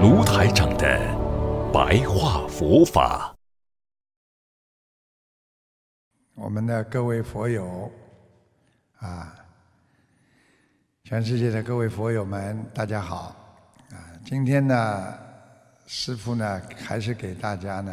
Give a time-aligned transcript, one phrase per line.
[0.00, 0.96] 卢台长的
[1.74, 3.34] 白话佛法。
[6.36, 7.90] 我们的各位佛友
[9.00, 9.34] 啊，
[11.02, 13.34] 全世界的各位佛友们，大家好
[13.90, 13.98] 啊！
[14.24, 15.18] 今天呢，
[15.88, 17.92] 师父呢，还是给大家呢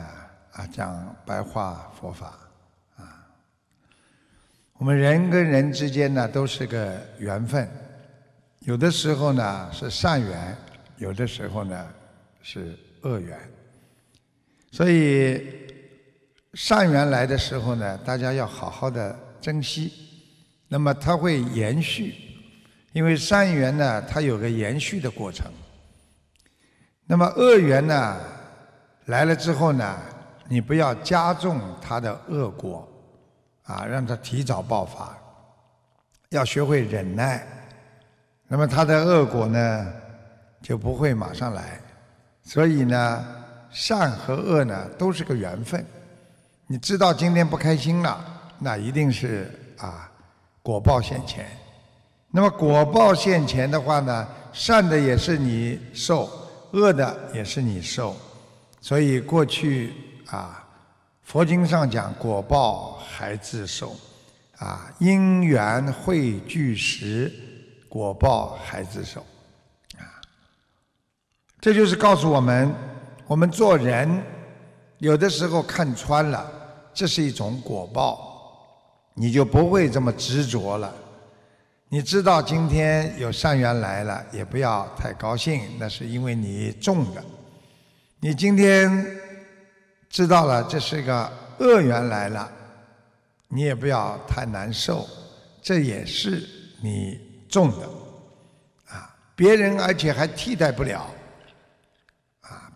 [0.51, 2.37] 啊讲白话佛法
[2.97, 3.25] 啊。
[4.73, 7.67] 我们人跟人之间呢，都是个缘分，
[8.59, 10.55] 有的时候呢是善缘。
[10.97, 11.93] 有的时候呢
[12.47, 13.35] 是恶缘，
[14.71, 15.67] 所以
[16.53, 19.91] 善缘来的时候呢，大家要好好的珍惜。
[20.67, 22.13] 那么它会延续，
[22.93, 25.51] 因为善缘呢，它有个延续的过程。
[27.07, 28.21] 那么恶缘呢
[29.05, 29.99] 来了之后呢，
[30.47, 32.87] 你不要加重它的恶果，
[33.63, 35.17] 啊，让它提早爆发，
[36.29, 37.43] 要学会忍耐。
[38.47, 39.93] 那么它的恶果呢？
[40.61, 41.79] 就不会马上来，
[42.45, 43.25] 所以呢，
[43.71, 45.83] 善和恶呢都是个缘分。
[46.67, 48.23] 你知道今天不开心了，
[48.59, 50.09] 那一定是啊
[50.61, 51.45] 果报现前。
[52.29, 56.29] 那么果报现前的话呢，善的也是你受，
[56.71, 58.15] 恶的也是你受。
[58.79, 59.93] 所以过去
[60.27, 60.63] 啊，
[61.23, 63.95] 佛经上讲果报还自受，
[64.57, 67.31] 啊因缘汇聚时，
[67.89, 69.25] 果报还自受。
[71.65, 72.71] 这就是告诉我们，
[73.25, 74.21] 我们做人
[74.99, 76.47] 有的时候看穿了，
[76.93, 80.93] 这是一种果报，你就不会这么执着了。
[81.89, 87.23] 你知道今天有善缘来了，也不要太高兴，那是因为你种的。
[88.19, 89.03] 你今天
[90.07, 92.47] 知道了这是个恶缘来了，
[93.47, 95.09] 你也不要太难受，
[95.63, 96.47] 这也是
[96.79, 97.89] 你种的
[98.93, 99.15] 啊。
[99.35, 101.07] 别人而且还替代不了。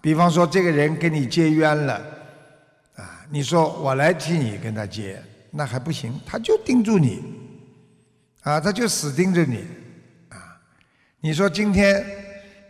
[0.02, 2.02] 比方说，这个人跟你结冤了，
[2.96, 5.22] 啊，你说我来替你跟他结，
[5.52, 7.22] 那还不行，他就盯住你，
[8.44, 9.66] 啊，他就死盯着你，
[10.30, 10.58] 啊，
[11.20, 12.06] 你说今天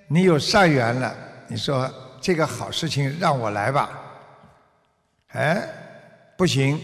[0.07, 1.15] 你有善缘了，
[1.47, 1.87] 你说
[2.19, 3.91] 这个好事情让我来吧，
[5.27, 5.69] 哎，
[6.35, 6.81] 不行，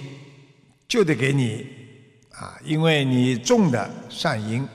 [0.88, 1.66] 就得给你，
[2.33, 4.67] 啊，因为你种的善因，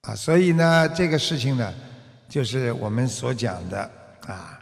[0.00, 1.74] 啊，所以呢，这个事情呢，
[2.30, 3.90] 就是我们所讲的。
[4.26, 4.58] 啊，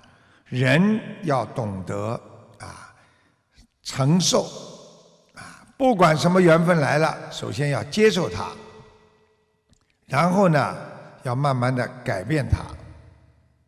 [0.47, 2.21] 人要懂得
[2.59, 2.94] 啊
[3.82, 4.44] 承受
[5.34, 8.49] 啊，不管什么缘分来了，首先要接受它，
[10.06, 10.76] 然后呢，
[11.22, 12.59] 要慢慢的改变它，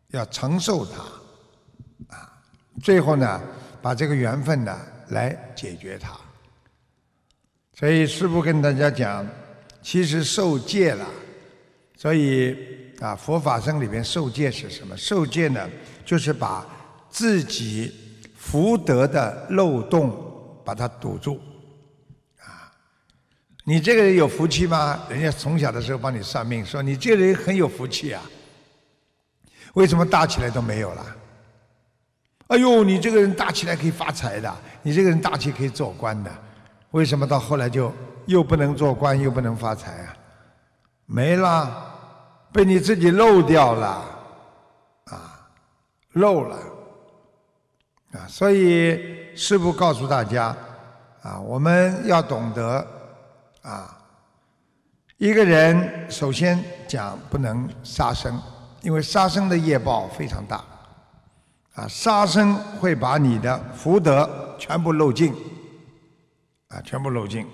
[0.09, 2.41] 要承受它，啊，
[2.81, 3.41] 最后呢，
[3.81, 6.11] 把这个缘分呢来解决它。
[7.75, 9.27] 所以师父跟大家讲，
[9.81, 11.05] 其实受戒了，
[12.03, 12.57] 所以。
[12.99, 14.95] 啊，佛法僧里边受戒是什么？
[14.95, 15.69] 受戒呢，
[16.05, 16.65] 就是把
[17.09, 17.91] 自己
[18.37, 21.41] 福德的漏洞把它堵住。
[22.39, 22.71] 啊，
[23.65, 25.03] 你这个人有福气吗？
[25.09, 28.21] 人家从小的时候帮你算命，说你这个人很有福气啊。
[29.73, 31.05] 为什么大起来都没有了？
[32.47, 36.31] 哎呦，你这个人大起来可以发财的，你这个人大起可以做官的，
[36.91, 37.91] 为什么到后来就
[38.27, 40.15] 又不能做官，又不能发财啊？
[41.05, 41.89] 没了。
[42.53, 44.05] 被你自己漏掉了，
[45.05, 45.49] 啊，
[46.11, 46.55] 漏了，
[48.11, 50.55] 啊，所以师父告诉大家，
[51.23, 52.85] 啊，我们要懂得，
[53.63, 53.97] 啊，
[55.17, 58.39] 一个人首先讲不能杀生，
[58.81, 60.63] 因为杀生的业报非常大，
[61.73, 65.33] 啊，杀生会把你的福德全部漏尽，
[66.67, 67.47] 啊，全部漏尽，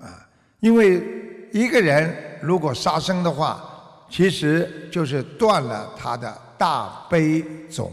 [0.00, 0.26] 啊，
[0.60, 3.68] 因为一个人如果杀生的话，
[4.12, 7.90] 其实就是断了他的大悲种，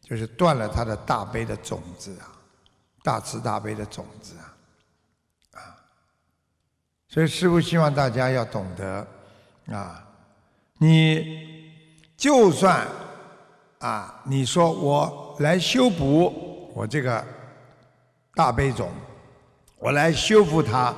[0.00, 2.30] 就是断了他的大悲的种子啊，
[3.02, 5.74] 大慈大悲的种子啊，啊，
[7.08, 9.04] 所以师父希望大家要懂得
[9.74, 10.06] 啊，
[10.78, 11.72] 你
[12.16, 12.86] 就算
[13.80, 17.26] 啊，你说我来修补我这个
[18.32, 18.88] 大悲种，
[19.76, 20.94] 我来修复它，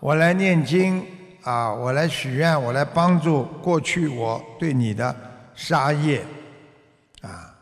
[0.00, 1.17] 我来念经。
[1.48, 5.16] 啊，我来许愿，我来帮助过去我对你的
[5.54, 6.22] 杀业
[7.22, 7.54] 啊。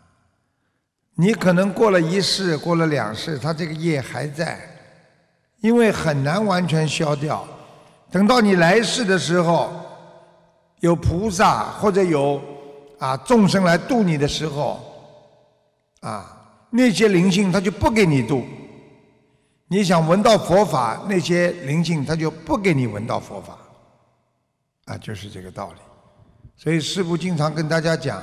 [1.15, 4.59] 你可能过了一世，过了两世，他这个业还在，
[5.61, 7.47] 因为很难完全消掉。
[8.11, 9.71] 等到你来世的时候，
[10.81, 12.43] 有菩萨或者有
[12.99, 14.81] 啊众生来度你的时候，
[16.01, 18.45] 啊那些灵性他就不给你度。
[19.69, 23.57] 你想闻到佛法，那些灵性他就不给你闻到佛法，
[24.87, 25.81] 啊就是这个道理。
[26.57, 28.23] 所以师父经常跟大家讲，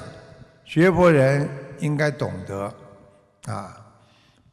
[0.66, 1.48] 学佛人
[1.80, 2.74] 应该懂得。
[3.46, 3.76] 啊，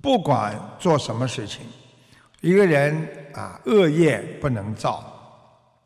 [0.02, 1.64] 不管做什么事情，
[2.40, 5.04] 一个人啊，恶业不能造，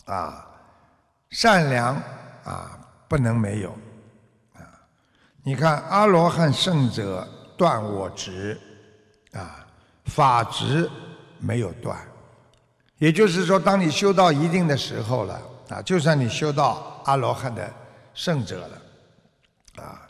[0.07, 0.49] 啊，
[1.29, 1.95] 善良
[2.45, 3.71] 啊不能没有，
[4.55, 4.65] 啊，
[5.43, 7.29] 你看阿罗汉圣者
[7.59, 8.59] 断我执，
[9.33, 9.67] 啊，
[10.07, 10.91] 法执
[11.39, 11.95] 没有断，
[12.97, 15.39] 也就是说，当你修到一定的时候了，
[15.69, 17.73] 啊，就算你修到阿罗汉的
[18.15, 20.01] 圣者了，啊。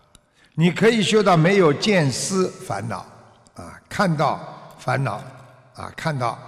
[0.57, 3.05] 你可以修到没有见思烦恼，
[3.55, 5.21] 啊，看到烦恼，
[5.75, 6.39] 啊，看到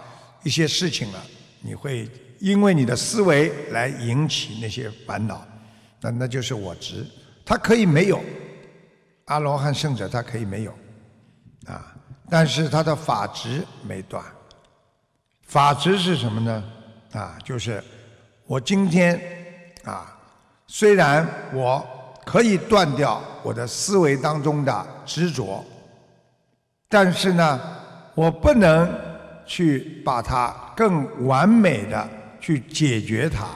[0.45, 1.21] 一些事情了，
[1.61, 2.09] 你会
[2.39, 5.45] 因为你的思维来引起那些烦恼，
[6.01, 7.05] 那那就是我执。
[7.45, 8.23] 他可以没有，
[9.25, 10.73] 阿罗汉圣者他可以没有，
[11.67, 11.93] 啊，
[12.31, 14.25] 但是他的法执没断。
[15.43, 16.65] 法执是什么呢？
[17.13, 17.83] 啊，就是
[18.47, 19.21] 我今天
[19.85, 20.17] 啊，
[20.67, 21.87] 虽然我。
[22.27, 25.65] 可以断掉我的思维当中的执着，
[26.89, 27.61] 但是呢，
[28.17, 28.93] 我不能
[29.47, 32.09] 去把它更完美的
[32.41, 33.47] 去解决它，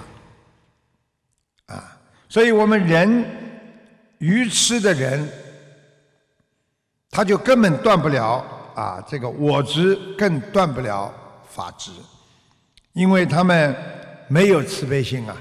[1.74, 1.98] 啊，
[2.28, 3.24] 所以我们人
[4.18, 5.28] 愚痴的人，
[7.10, 8.34] 他就根本断不了
[8.76, 11.12] 啊这个我执，更断不了
[11.48, 11.90] 法执，
[12.92, 13.74] 因为他们
[14.32, 15.36] 没有慈悲心啊，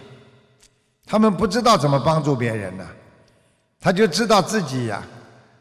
[1.05, 2.83] 他们不知道怎么帮助别人呢。
[3.79, 5.03] 他就知道自己呀，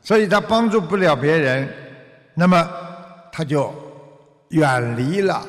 [0.00, 1.68] 所以他帮助不了别人，
[2.32, 2.66] 那么
[3.30, 3.70] 他就
[4.48, 5.46] 远离了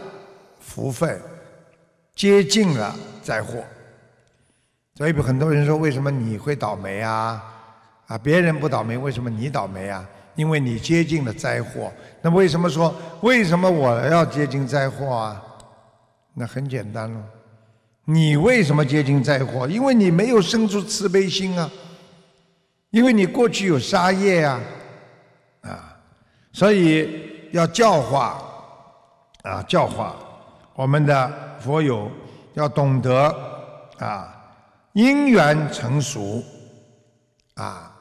[0.60, 1.18] 福分，
[2.14, 2.94] 接近了
[3.24, 3.64] 灾祸。
[4.96, 7.42] 所以很多人说，为什么你会倒霉啊？
[8.08, 10.06] 啊，别人不倒霉，为什么你倒霉啊？
[10.36, 11.90] 因为你接近了灾祸。
[12.22, 15.42] 那为什么说为什么我要接近灾祸啊？
[16.34, 17.22] 那很简单喽，
[18.12, 19.68] 你为什么接近灾祸？
[19.68, 21.70] 因为你没有生出慈悲心啊。
[22.90, 24.60] 因为你过去有杀业呀，
[25.62, 25.96] 啊，
[26.52, 28.42] 所以要教化
[29.44, 30.16] 啊，教化
[30.74, 32.10] 我们的佛友
[32.56, 33.32] 要懂得
[34.00, 34.36] 啊，
[34.94, 36.44] 因缘成熟
[37.54, 37.96] 啊，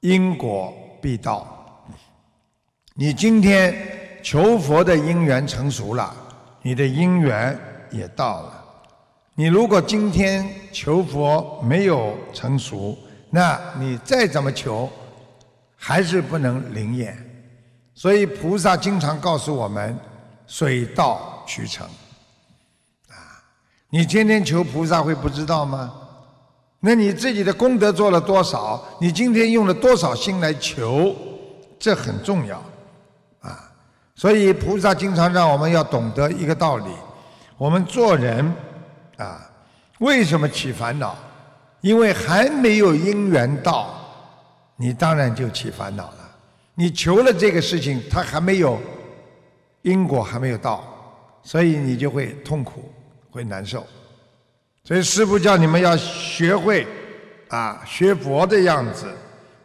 [0.00, 0.72] 因果
[1.02, 1.54] 必到。
[2.94, 3.76] 你今天
[4.22, 6.16] 求佛的因缘成熟了，
[6.62, 7.60] 你的因缘
[7.90, 8.57] 也到了。
[9.40, 12.98] 你如果今天求佛没有成熟，
[13.30, 14.90] 那你再怎么求，
[15.76, 17.16] 还是不能灵验，
[17.94, 19.96] 所以菩萨经常告诉我们：
[20.48, 21.86] 水到渠成。
[23.10, 23.14] 啊，
[23.90, 25.94] 你天天求菩萨会不知道吗？
[26.80, 28.82] 那你自己的功德做了多少？
[29.00, 31.14] 你今天用了多少心来求？
[31.78, 32.60] 这很重要，
[33.38, 33.70] 啊，
[34.16, 36.90] 所以菩萨经常让我们要懂得一个道理：
[37.56, 38.52] 我们做人，
[39.18, 39.48] 啊，
[39.98, 41.16] 为什么起烦恼？
[41.80, 43.94] 因为还没有因缘到，
[44.76, 46.36] 你当然就起烦恼了。
[46.74, 48.80] 你求了这个事情，它还没有
[49.82, 50.82] 因果还没有到，
[51.42, 52.92] 所以你就会痛苦，
[53.30, 53.86] 会难受。
[54.84, 56.86] 所以师父叫你们要学会
[57.48, 59.06] 啊，学佛的样子，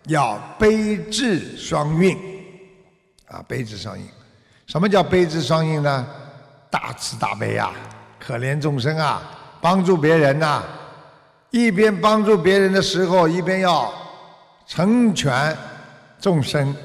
[0.08, 2.18] 要悲智双运
[3.28, 4.06] 啊，悲智双运。
[4.68, 6.08] 什么叫悲智双运呢？
[6.70, 7.72] 大慈大悲啊，
[8.20, 9.22] 可怜众生啊，
[9.64, 10.62] 帮助别人呐。
[11.52, 13.94] 一边帮助别人的时候，一边要
[14.68, 15.56] 成全
[16.20, 16.76] 众生，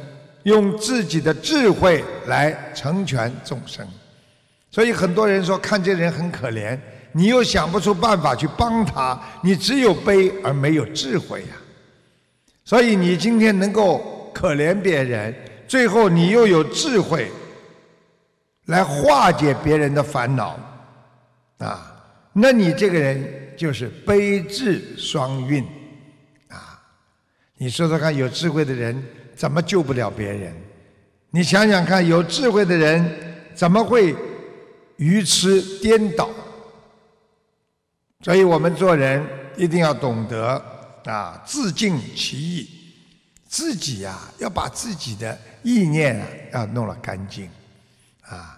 [0.45, 3.85] 用自己的智慧来成全众生。
[4.71, 6.79] 所以很多人说看这人很可怜，
[7.11, 11.57] 你又想不出办法去帮他，你只有悲而没有智慧呀。
[12.65, 15.35] 所以你今天能够可怜别人，
[15.67, 17.33] 最后你又有智慧
[18.67, 20.59] 来化解别人的烦恼，
[21.59, 21.91] 啊，
[22.33, 23.47] 那你这个人。
[23.59, 25.65] 就是悲智双运，
[26.47, 26.81] 啊！
[27.57, 29.05] 你说说看，有智慧的人
[29.35, 30.55] 怎么救不了别人？
[31.31, 33.05] 你想想看，有智慧的人
[33.57, 34.15] 怎么会
[34.99, 36.31] 愚痴颠倒？
[38.21, 40.65] 所以我们做人一定要懂得
[41.07, 42.71] 啊，自尽其意，
[43.49, 47.51] 自己呀要把自己的意念啊要弄了干净，
[48.23, 48.58] 啊。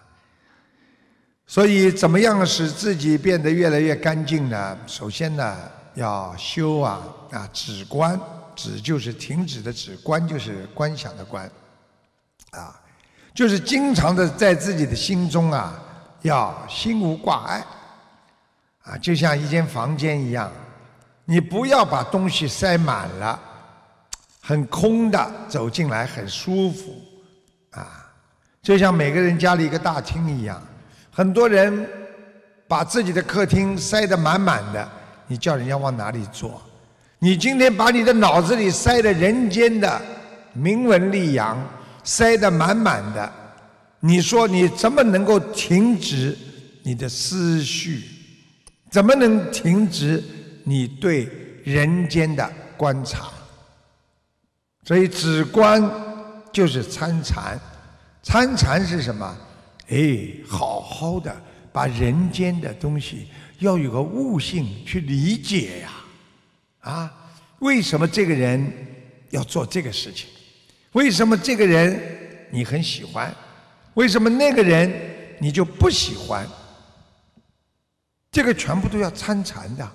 [1.51, 4.79] 所以，怎么样使自己变得越来越干净呢？
[4.87, 5.59] 首先呢，
[5.95, 7.03] 要修啊
[7.33, 8.17] 啊止观，
[8.55, 11.51] 止就是停止的止，观就是观想的观，
[12.53, 12.81] 啊，
[13.35, 15.77] 就是经常的在自己的心中啊，
[16.23, 17.67] 要心无挂碍，
[18.85, 20.53] 啊，就像一间房间一样，
[21.25, 23.37] 你不要把东西塞满了，
[24.41, 26.95] 很空的走进来很舒服，
[27.73, 28.09] 啊，
[28.63, 30.63] 就像每个人家里一个大厅一样，
[31.11, 31.89] 很多人
[32.69, 34.89] 把自己的客厅塞得满满的，
[35.27, 36.63] 你叫人家往哪里坐？
[37.19, 40.01] 你今天把你的脑子里塞的人间的
[40.53, 41.59] 名闻利养
[42.03, 43.31] 塞得满满的，
[44.01, 46.37] 你说你怎么能够停止
[46.83, 48.05] 你的思绪？
[48.91, 50.23] 怎么能停止
[50.65, 51.29] 你对
[51.65, 53.29] 人间的观察？
[54.85, 55.89] 所以止观
[56.51, 57.61] 就是参禅，
[58.23, 59.37] 参禅是什么？
[59.91, 61.35] 哎，好好的
[61.73, 63.27] 把人间的东西
[63.59, 65.93] 要有个悟性去理解呀。
[66.81, 67.13] 啊，
[67.59, 68.73] 为什么这个人
[69.31, 70.29] 要做这个事情？
[70.93, 73.35] 为什么这个人你很喜欢？
[73.95, 74.91] 为什么那个人
[75.39, 76.47] 你就不喜欢？
[78.33, 79.93] 这个全部都要参禅的。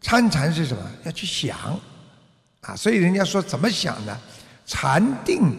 [0.00, 0.82] 参禅是什么？
[1.04, 1.58] 要去想
[2.60, 2.76] 啊！
[2.76, 4.20] 所以人家说怎么想呢？
[4.66, 5.52] 禅定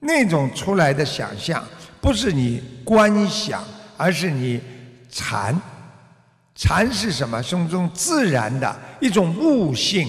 [0.00, 1.64] 那种出来的想象，
[2.02, 3.64] 不是你观想，
[3.96, 4.60] 而是你
[5.08, 5.58] 禅。
[6.54, 7.42] 禅是什么？
[7.42, 10.08] 是一种自然的一种悟性，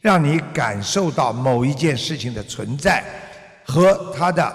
[0.00, 3.04] 让你感受到某一件事情的存在
[3.64, 4.54] 和它的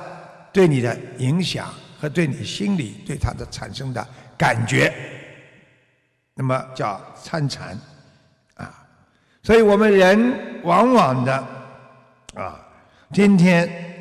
[0.51, 4.05] 对你的影响和对你心里对它的产生的
[4.37, 4.93] 感觉，
[6.33, 7.79] 那么叫参禅
[8.55, 8.85] 啊。
[9.43, 11.33] 所以我们人往往的
[12.35, 12.59] 啊，
[13.13, 13.96] 天天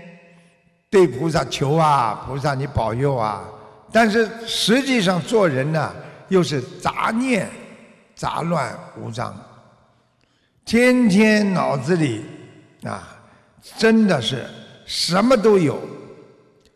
[0.96, 3.44] 对菩萨求啊，菩萨你保佑啊，
[3.92, 5.94] 但是实际上做人呢。
[6.28, 7.48] 又是杂念
[8.16, 9.32] 杂乱无章，
[10.64, 12.24] 天天脑子里
[12.82, 13.16] 啊，
[13.78, 14.44] 真的是
[14.86, 15.80] 什么都有，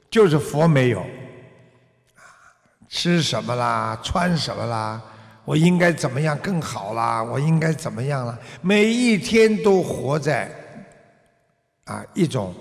[0.09, 1.05] 就是佛没有。
[2.89, 5.03] 吃什么啦，穿什么啦，
[5.45, 7.21] 我应该怎么样更好啦？
[7.21, 8.39] 我应该怎么样了？
[8.61, 10.49] 每一天都活在
[11.87, 12.55] 啊一种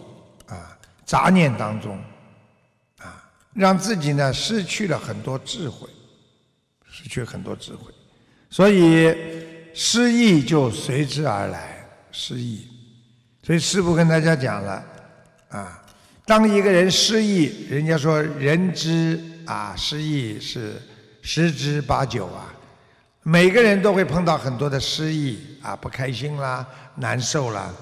[1.10, 1.98] 杂念当中，
[3.00, 5.90] 啊，让自己呢失去了很多智慧。
[6.92, 7.92] 失去很多智慧，
[8.50, 9.16] 所以
[9.74, 11.88] 失意就随之而来。
[12.12, 12.68] 失意，
[13.42, 14.84] 所以师父跟大家讲了
[15.50, 15.82] 啊，
[16.26, 20.82] 当一个人失意，人家说人之啊失意是
[21.22, 22.54] 十之八九啊，
[23.24, 27.74] 每个人都会碰到很多的失意啊，不开心啦，难受啦，啊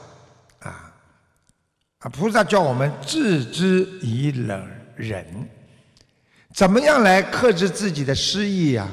[2.09, 5.25] 菩萨叫我们置之以冷忍，
[6.53, 8.87] 怎么样来克制自己的失意呀？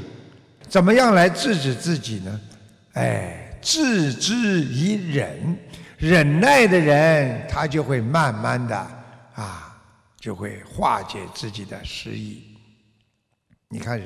[0.68, 2.40] 怎么样来制止自己呢？
[2.94, 5.56] 哎，置之以忍，
[5.99, 8.76] 忍耐的人，他就会慢慢的
[9.35, 9.76] 啊，
[10.18, 12.56] 就会化解自己的失意。
[13.68, 14.00] 你看，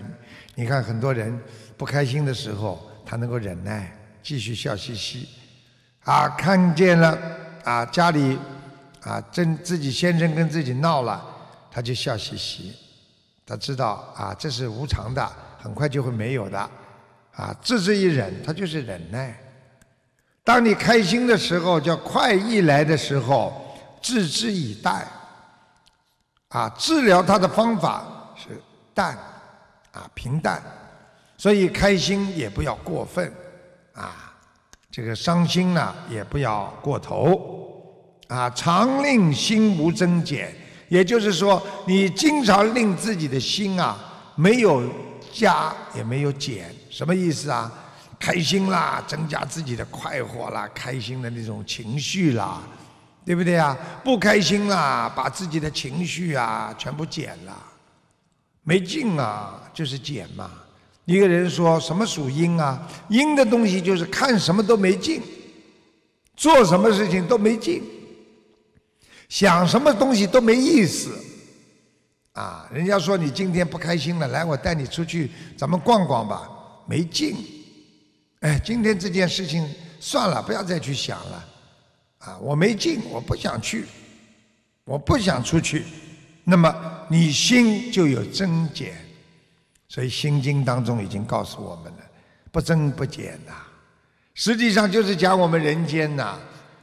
[0.55, 1.41] 你看很多人
[1.77, 5.29] 不开心的时候，他能够忍耐，继续笑嘻嘻。
[6.05, 7.19] 啊，看见了
[7.65, 8.39] 啊，家里
[9.03, 11.25] 啊，真自己先生跟自己闹了，
[11.71, 12.75] 他就笑嘻嘻，
[13.47, 15.31] 他知道啊，这是无常的。
[15.61, 16.71] 很快就会没有的，
[17.35, 19.37] 啊，置之以忍，他就是忍耐。
[20.45, 25.05] 当你开心的时候，叫快意来的时候，置之以淡。
[26.51, 28.63] 啊，治疗它的方法是
[28.95, 29.19] 淡，
[29.91, 30.63] 啊，平淡。
[31.37, 33.31] 所以开心也不要过分，
[33.95, 34.33] 啊，
[34.93, 37.58] 这个伤心呢也不要过头，
[38.29, 40.55] 啊，常令心无增减。
[40.89, 43.99] 也就是说，你经常令自己的心啊
[44.37, 44.83] 没有。
[45.31, 47.71] 加也没有减，什么意思啊？
[48.19, 52.63] 开心啦，增加自己的快活啦，开心的那种情绪啦，
[53.27, 53.77] 对不对啊？
[54.03, 57.55] 不开心啦，把自己的情绪啊全部减了，
[58.63, 60.51] 没劲啊，就是减嘛。
[61.05, 62.81] 一个人说什么属阴啊？
[63.09, 65.23] 阴的东西就是看什么都没劲，
[66.35, 67.83] 做什么事情都没劲，
[69.29, 71.11] 想什么东西都没意思。
[72.33, 76.49] 啊，人家说你今天不开心了，来，我带你出去，咱们逛逛吧。
[76.87, 77.37] 没劲，
[78.41, 79.69] 哎，今天这件事情
[79.99, 81.49] 算了，不要再去想了。
[82.19, 83.85] 啊，我没劲，我不想去，
[84.85, 85.85] 我不想出去。
[86.45, 86.73] 那么
[87.09, 88.97] 你心就有增减，
[89.89, 91.99] 所以《心经》当中已经告诉我们了，
[92.53, 93.53] 不增不减呐。
[94.35, 96.39] 实际上就是讲我们人间呐，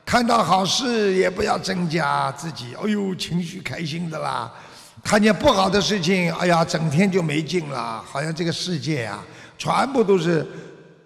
[0.06, 4.54] 看到好事也不要增加自己，哎呦，情绪开心的啦。
[5.04, 9.20] 看见不好的事情，哎呀，整天就没劲了，好像这个世界呀，
[9.58, 10.46] 全部都是，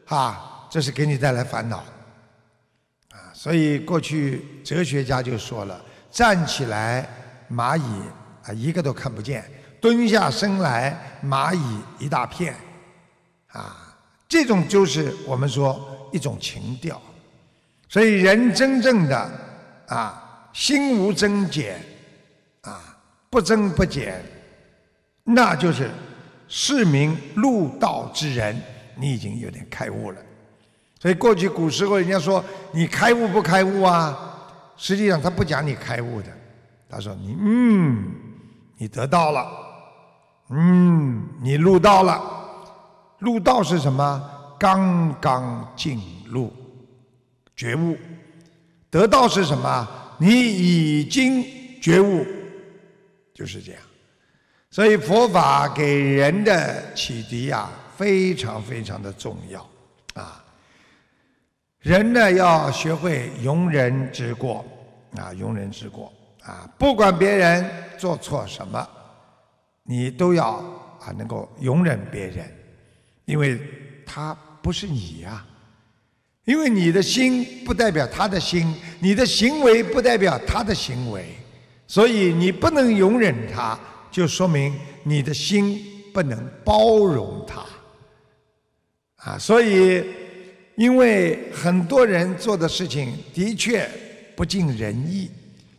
[0.07, 1.77] 啊，这是给你带来烦恼，
[3.11, 7.07] 啊，所以过去哲学家就说了：站起来
[7.49, 7.83] 蚂蚁
[8.43, 9.43] 啊一个都看不见，
[9.81, 12.53] 蹲下身来蚂蚁一大片，
[13.47, 13.95] 啊，
[14.27, 17.01] 这种就是我们说一种情调。
[17.89, 19.29] 所以人真正的
[19.87, 21.81] 啊心无增减，
[22.61, 22.95] 啊
[23.29, 24.23] 不增不减，
[25.23, 25.89] 那就是
[26.47, 28.61] 市民入道之人，
[28.95, 30.17] 你已经有点开悟了。
[31.01, 34.17] 所以过去古时候人家说你开悟不开悟啊？
[34.77, 36.27] 实际上他不讲你开悟的，
[36.89, 38.11] 他说你嗯，
[38.77, 39.47] 你得到了，
[40.51, 42.21] 嗯，你入道了。
[43.17, 44.31] 入道是什么？
[44.57, 46.53] 刚刚进入
[47.59, 47.97] 觉悟。
[48.89, 49.85] 得道是什么？
[50.17, 51.45] 你已经
[51.81, 52.25] 觉悟，
[53.33, 53.81] 就是这样。
[54.71, 59.69] 所以佛法给人的启迪呀，非常非常的重要
[60.13, 60.41] 啊。
[61.81, 64.65] 人呢要学会容人之过
[65.17, 68.87] 啊，容人之过啊，不管别人做错什么，
[69.83, 70.51] 你都要
[71.01, 72.49] 啊能够容忍别人，
[73.25, 73.59] 因为
[74.05, 75.45] 他不是你呀，
[76.49, 81.23] 因为你的心不代表他的心，你的行为不代表他的行为，
[81.85, 83.79] 所以你不能容忍他，
[84.09, 85.79] 就说明你的心
[86.11, 87.63] 不能包容他
[89.17, 90.03] 啊，所以。
[90.75, 93.85] 因为很多人做的事情的确
[94.33, 95.29] 不尽人意，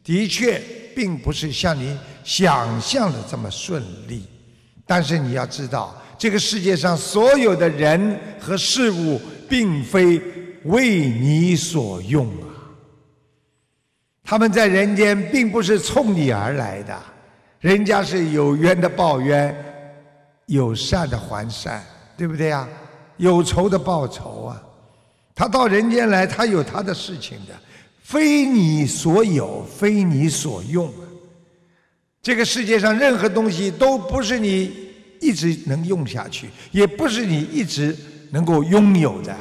[0.05, 0.61] 的确
[0.95, 4.25] 并不是像你想象的这么顺利。
[4.87, 10.21] 但是你要知道，这个世界上所有的人和事物，并非
[10.65, 12.47] 为你所用啊。
[14.23, 16.97] 他们在人间并不是冲你而来的，
[17.61, 19.55] 人家是有冤的报冤，
[20.47, 21.83] 有善的还善，
[22.17, 22.69] 对不对呀？
[23.17, 24.63] 有仇的报仇啊。
[25.35, 27.55] 他到人间来，他有他的事情的，
[28.03, 31.03] 非你所有，非你所用啊。
[32.23, 34.89] 这个世界上任何东西都不是你
[35.21, 37.97] 一直能用下去，也不是你一直
[38.31, 39.35] 能够拥有的。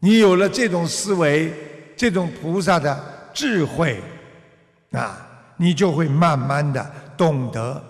[0.00, 1.52] 你有了这种思维，
[1.96, 2.98] 这种菩萨的
[3.32, 4.02] 智慧，
[4.92, 7.82] 啊，你就会慢慢的懂得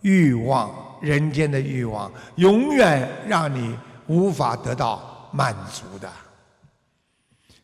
[0.00, 3.76] 欲望，人间的欲望永远让你
[4.06, 6.08] 无法得到满足的。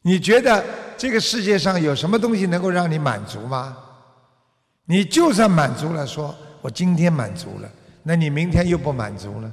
[0.03, 0.63] 你觉得
[0.99, 3.77] 这个世界上有什么东西能够让你满足吗？
[4.85, 7.69] 你就算满足了，说我今天满足了，
[8.03, 9.51] 那你明天又不满足了。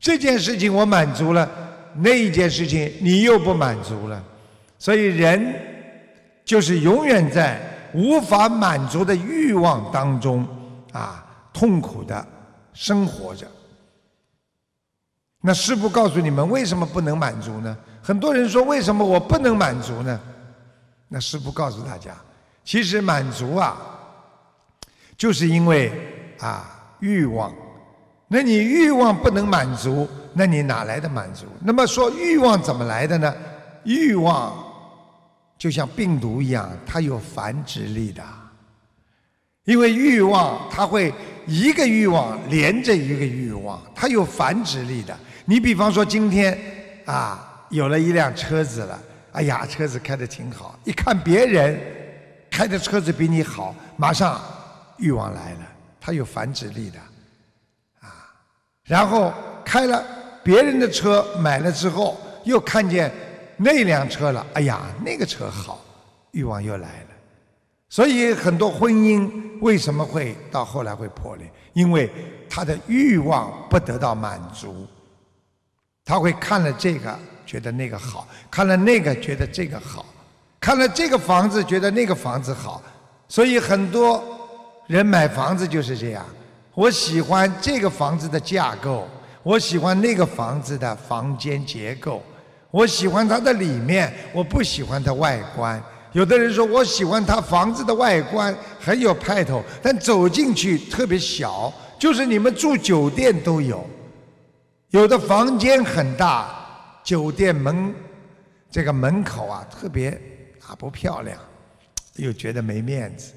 [0.00, 1.48] 这件事情我满足了，
[1.98, 4.22] 那一件事情你又不满足了。
[4.78, 5.54] 所以人
[6.44, 7.60] 就是永远在
[7.94, 10.46] 无法满足的欲望当中
[10.92, 12.26] 啊，痛苦的
[12.72, 13.46] 生活着。
[15.40, 17.76] 那师父告诉你们，为什么不能满足呢？
[18.02, 20.20] 很多人说，为什么我不能满足呢？
[21.08, 22.14] 那师父告诉大家，
[22.64, 23.76] 其实满足啊，
[25.16, 25.92] 就是因为
[26.40, 27.52] 啊欲望。
[28.28, 31.46] 那你欲望不能满足，那你哪来的满足？
[31.64, 33.34] 那么说欲望怎么来的呢？
[33.84, 34.54] 欲望
[35.56, 38.22] 就像病毒一样，它有繁殖力的。
[39.64, 41.12] 因为欲望，它会
[41.46, 45.16] 一个欲望连着一个欲望，它有繁殖力的。
[45.46, 46.58] 你比方说今天
[47.06, 47.52] 啊。
[47.70, 48.96] 有了一辆车子了，
[49.32, 50.78] 哎呀，车子开的挺好。
[50.84, 51.76] 一看别人
[52.48, 54.40] 开的车子比你好，马上
[54.98, 55.66] 欲望来了，
[56.00, 56.98] 它有繁殖力的，
[58.02, 58.30] 啊。
[58.84, 60.00] 然后开了
[60.46, 63.10] 别人的车，买了之后又看见
[63.56, 65.84] 那辆车了，哎呀，那个车好，
[66.30, 67.08] 欲望又来了。
[67.88, 69.28] 所以很多婚姻
[69.60, 71.50] 为什么会到后来会破裂？
[71.72, 72.08] 因为
[72.48, 74.86] 他的欲望不得到满足，
[76.04, 77.18] 他会看了这个。
[77.44, 80.04] 觉得那个好，看了那个觉得这个好，
[80.60, 82.82] 看了这个房子觉得那个房子好，
[83.28, 84.22] 所以很多
[84.88, 86.24] 人买房子就是这样。
[86.74, 89.06] 我喜欢这个房子的架构，
[89.46, 92.20] 我喜欢那个房子的房间结构，
[92.72, 95.80] 我喜欢它的里面，我不喜欢它外观。
[96.10, 103.88] 有的人说我喜欢它房子的外观很有派头，但走进去特别小，就是你们住酒店都有，
[104.90, 106.52] 有的房间很大。
[107.04, 107.94] 酒店门
[108.68, 110.10] 这个门口啊，特别
[110.66, 111.38] 啊不漂亮，
[112.16, 113.32] 又觉得没面子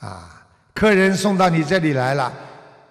[0.00, 0.46] 啊。
[0.74, 2.30] 客人送到你这里来了，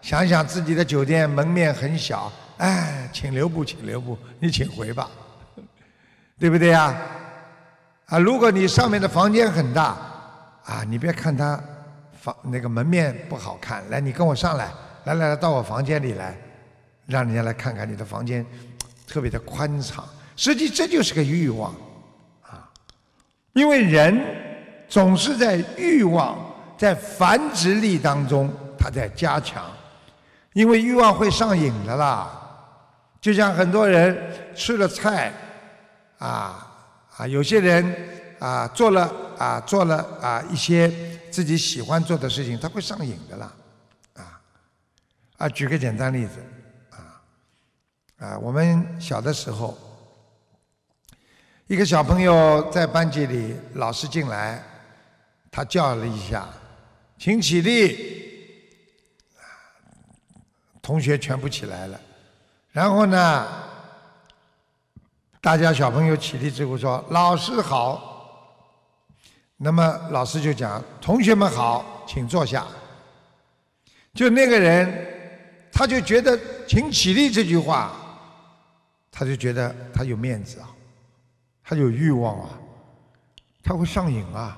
[0.01, 5.09] 想想自己的酒店门面很小，哎，请留步，请留步，你请回吧，
[6.39, 6.95] 对不对呀？
[8.07, 9.97] 啊，如果你上面的房间很大，
[10.63, 11.59] 啊，你别看他
[12.21, 14.71] 房那个门面不好看，来，你跟我上来，
[15.05, 16.37] 来来来到我房间里来，
[17.07, 18.45] 让人家来看看你的房间
[19.07, 20.03] 特别的宽敞。
[20.35, 21.73] 实际这就是个欲望，
[22.43, 22.69] 啊，
[23.53, 24.21] 因为人
[24.87, 26.37] 总是在欲望、
[26.77, 29.63] 在繁殖力当中，他在加强。
[30.53, 32.44] 因为欲望会上瘾的啦，
[33.25, 34.15] 就像很多人
[34.55, 35.33] 吃了菜，
[36.19, 40.87] 啊啊，有些人啊做了啊做了啊一些
[41.31, 43.51] 自己喜欢做的事情，他会上瘾的啦，
[44.13, 44.39] 啊
[45.37, 46.33] 啊，举个简单例子，
[46.91, 47.19] 啊
[48.17, 49.75] 啊，我们小的时候，
[51.65, 54.63] 一个小朋友在班级里，老师进来，
[55.49, 56.47] 他叫了一下，
[57.17, 58.23] 请起立。
[60.79, 61.99] 同学全部起来了，
[62.75, 63.47] 然后呢，
[65.39, 68.11] 大家小朋友起立之后说：“老师好。”
[69.55, 72.67] 那么老师就讲：“同学们好，请坐下。”
[74.13, 74.91] 就那个人，
[75.71, 77.93] 他就觉得“请起立”这句话，
[79.09, 80.67] 他就觉得他有面子啊，
[81.63, 82.49] 他有欲望啊，
[83.63, 84.57] 他会上瘾啊，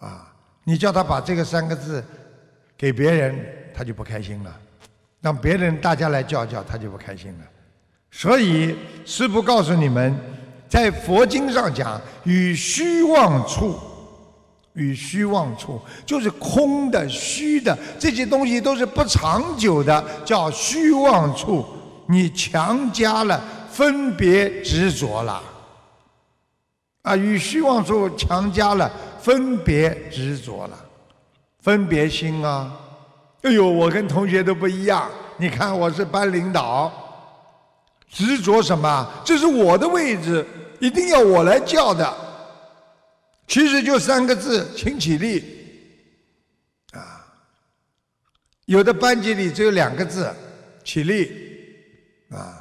[0.00, 0.34] 啊！
[0.64, 2.04] 你叫他把这个三个字
[2.76, 4.60] 给别人，他就不开心了。
[5.20, 7.44] 让别人大家来叫叫，他就不开心了。
[8.10, 10.18] 所以师父告诉你们，
[10.68, 13.78] 在佛经上讲，与虚妄处，
[14.72, 21.64] 与虚妄处就是空的、虚的这些东西都是不长久的，叫虚妄处。
[22.06, 25.40] 你强加了分别执着了，
[27.02, 30.76] 啊，与虚妄处强加了分别执着了，
[31.60, 32.72] 分别心啊。
[33.42, 35.10] 哎呦，我跟同学都不一样。
[35.38, 36.92] 你看，我是班领导，
[38.10, 39.10] 执着什么？
[39.24, 40.46] 这是我的位置，
[40.78, 42.14] 一定要我来叫的。
[43.46, 45.42] 其实就三个字，请起立。
[46.92, 47.24] 啊，
[48.66, 50.30] 有的班级里只有两个字，
[50.84, 51.48] 起立。
[52.30, 52.59] 啊，